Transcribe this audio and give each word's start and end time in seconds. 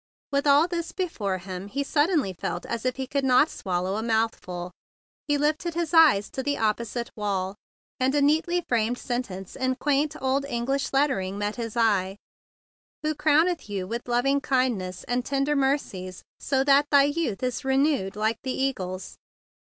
With 0.31 0.47
all 0.47 0.67
this 0.67 0.91
be¬ 0.91 1.07
fore 1.07 1.37
him 1.37 1.67
he 1.67 1.83
suddenly 1.83 2.33
felt 2.33 2.65
as 2.65 2.85
if 2.87 2.95
he 2.95 3.05
could 3.05 3.23
not 3.23 3.51
swallow 3.51 3.97
a 3.97 4.01
mouthful. 4.01 4.71
He 5.27 5.37
lifted 5.37 5.75
his 5.75 5.93
eyes 5.93 6.27
to 6.31 6.41
the 6.41 6.57
opposite 6.57 7.11
wall, 7.15 7.55
and 7.99 8.15
a 8.15 8.21
neatly 8.23 8.65
framed 8.67 8.97
sentence 8.97 9.55
in 9.55 9.75
quaint 9.75 10.15
old 10.19 10.43
English 10.45 10.91
lettering 10.91 11.37
met 11.37 11.57
his 11.57 11.77
eye, 11.77 12.17
"Who 13.03 13.13
crowneth 13.13 13.67
thee 13.67 13.83
with 13.83 14.07
loving 14.07 14.41
kindness 14.41 15.03
and 15.03 15.23
tender 15.23 15.55
mercies, 15.55 16.23
so 16.39 16.63
that 16.63 16.87
thy 16.89 17.03
youth 17.03 17.43
is 17.43 17.63
renewed 17.63 18.15
like 18.15 18.39
the 18.41 18.53
eagle's." 18.59 19.19